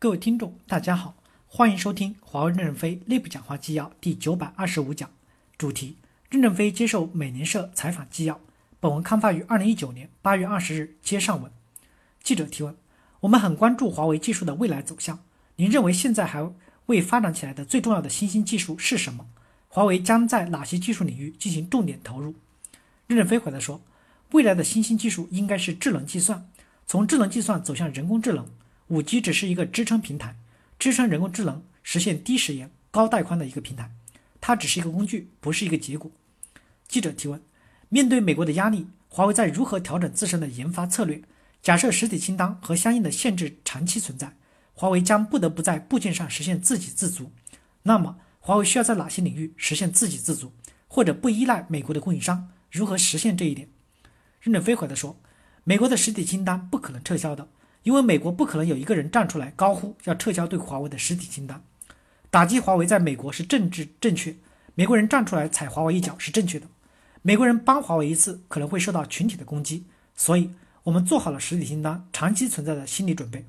[0.00, 1.16] 各位听众，大家好，
[1.48, 5.10] 欢迎收听华为任正非内部讲话纪要第九百二十五讲，
[5.56, 5.96] 主题：
[6.30, 8.40] 任正非接受美联社采访纪要。
[8.78, 10.94] 本文刊发于二零一九年八月二十日。
[11.02, 11.50] 接上文，
[12.22, 12.76] 记者提问：
[13.18, 15.18] 我们很关注华为技术的未来走向，
[15.56, 16.48] 您认为现在还
[16.86, 19.26] 未发展起来的最重要的新兴技术是什么？
[19.66, 22.36] 华为将在哪些技术领域进行重点投入？
[23.08, 23.80] 任正非回答说：
[24.30, 26.48] 未来的新兴技术应该是智能计算，
[26.86, 28.46] 从智能计算走向人工智能。
[28.88, 30.34] 五 G 只是一个支撑平台，
[30.78, 33.90] 支撑人工智能实现低时延、高带宽的一个平台，
[34.40, 36.10] 它只是一个工具，不是一个结果。
[36.86, 37.40] 记者提问：
[37.90, 41.22] 面对美国的压力，华为在如何调整自身的研发策略？
[41.60, 44.34] 假设实体清单和相应的限制长期存在，
[44.72, 47.30] 华为将不得不在部件上实现自给自足。
[47.82, 50.52] 那么，华为需要在哪些领域实现自给自足，
[50.86, 52.50] 或者不依赖美国的供应商？
[52.70, 53.68] 如何实现这一点？
[54.40, 55.20] 任正非回答说：
[55.64, 57.48] 美国的实体清单不可能撤销的。
[57.82, 61.62] 因为美国不可能有一个人站出来高呼要撤销对华为的实体清单，
[62.30, 64.36] 打击华为在美国是政治正确，
[64.74, 66.66] 美国人站出来踩华为一脚是正确的，
[67.22, 70.50] 美国人帮华为一次可能会受到群体的攻击，所以
[70.82, 73.46] 我们做好了实体清单长期存在的心理准备。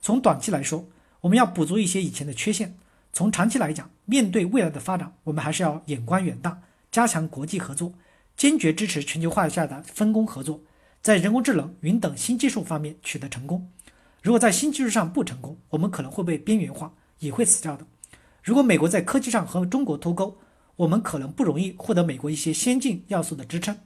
[0.00, 0.88] 从短期来说，
[1.20, 2.70] 我们要补足一些以前的缺陷；
[3.12, 6.60] 从长期来讲，面对未来的发展，我们还是要眼光远大，
[6.90, 7.92] 加强国际合作，
[8.36, 10.60] 坚决支持全球化下的分工合作。
[11.02, 13.68] 在人工智能、云等新技术方面取得成功。
[14.22, 17.84] 如果在新技术上不成功，我们可能会被边缘化，也会死掉的。
[18.40, 20.38] 如果美国在科技上和中国脱钩，
[20.76, 23.76] 我们可能不容易获得美国一些先进要素的支撑。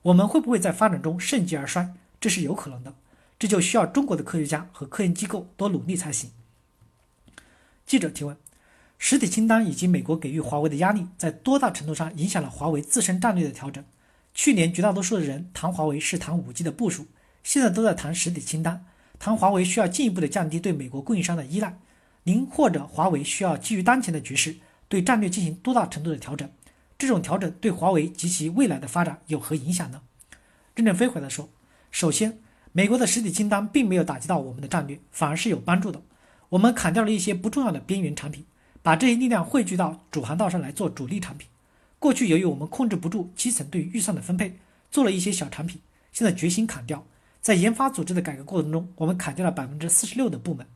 [0.00, 1.92] 我们会不会在发展中盛极而衰？
[2.18, 2.94] 这是有可能的。
[3.38, 6.30] 这就需要中国的科学家和科研机构多努力才行。
[7.84, 8.34] 记者提问：
[8.96, 13.84] 实体清单以及美国给予华为的压力，在多大程度上影响了华为自身战略的调整？
[14.34, 17.06] 去年绝大多数的人谈华为是谈五 G 的部署，
[17.42, 18.84] 现在都在谈实体清单，
[19.18, 21.78] 谈华为需要进一步的降低对美国供应商的依赖。
[22.24, 24.56] 您或者华为需要基于当前的局势，
[24.88, 26.48] 对战略进行多大程度的调整？
[26.96, 30.02] 这种调整对华为及其未来的发展有何影响呢？
[30.74, 31.50] 任正非回答说：
[31.90, 32.38] 首先，
[32.72, 36.00] 美国的实体清单并没有打击到我们的战略，反而是有帮助的。
[36.50, 38.46] 我们砍掉了一些不重要的边缘产品，
[38.82, 41.48] 把这些力量汇聚到主航道上来做主力产品。
[42.02, 44.58] 过去由于我们控制不住基层对预算的分配，
[44.90, 45.80] 做了一些小产品，
[46.12, 47.06] 现在决心砍掉。
[47.40, 50.66] 在研发组织的改革过程中，我们砍掉了百分之四十六的部门，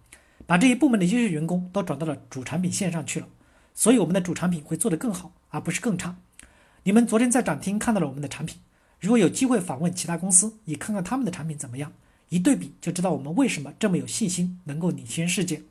[0.46, 3.26] 把这些部门的优秀员工都转到了主产品线上去了。
[3.74, 6.16] 所以我们的主产品会做得更好，而不是更差。
[6.84, 8.60] 你们昨天在展厅看到了我们的产品，
[9.00, 11.92] 如果有机会访问其他公司，也看看他们的产品怎么样，
[12.28, 15.62] 一对比就知道我们为什么这么有信心能够领先世界。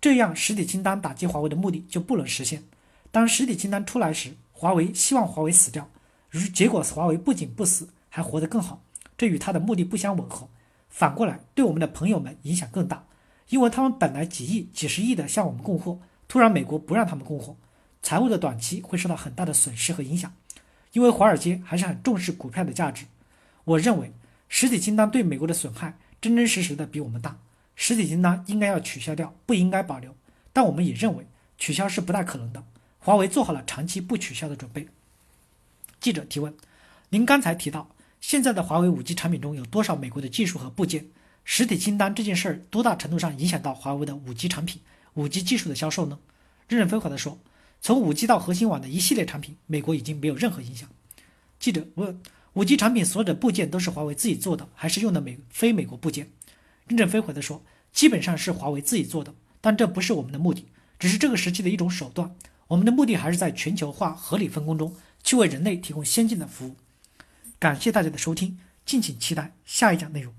[0.00, 2.62] 这样实体清单打击华为的目的就不能实现。
[3.12, 5.88] 当实体清单出来时，华为希望华为死掉，
[6.28, 8.82] 如结果华为不仅不死，还活得更好，
[9.16, 10.46] 这与他的目的不相吻合。
[10.90, 13.06] 反过来，对我们的朋友们影响更大，
[13.48, 15.98] 因为他们本来几亿、几十亿的向我们供货，
[16.28, 17.56] 突然美国不让他们供货，
[18.02, 20.30] 财务的短期会受到很大的损失和影响。
[20.92, 23.06] 因为华尔街还是很重视股票的价值，
[23.64, 24.12] 我认为
[24.46, 27.38] 实体清单对美国的损害真真实实的比我们大。
[27.74, 30.14] 实体清单应该要取消掉，不应该保留。
[30.52, 32.62] 但我们也认为取消是不大可能的。
[33.02, 34.86] 华为做好了长期不取消的准备。
[36.00, 36.54] 记者提问：
[37.08, 37.88] 您刚才提到，
[38.20, 41.06] 现在的华为五 G 产品中有多少美国的技术和部件？
[41.42, 44.82] 实体清单这件事儿多大程度上影响到华为的五 G 产品、
[45.14, 46.18] 五 G 技术的销售呢？
[46.68, 47.38] 任正非回答说：
[47.80, 50.86] 从五 G 到核心网的一系列产品，美国已经没有任何影响。
[51.58, 52.20] 记者问：
[52.52, 56.30] 五 G 产品所有的部件都是华为自己做的，还是用的美非美国部件？
[56.86, 57.62] 任正非回答说：
[57.92, 60.66] 基本上是华为自己做的，但这不是我们的目的，
[60.98, 62.36] 只是这个时期的一种手段。
[62.70, 64.94] 我们的目的还是在全球化合理分工中
[65.24, 66.76] 去为人类提供先进的服务。
[67.58, 70.32] 感谢大家的收听，敬请期待下一讲内容。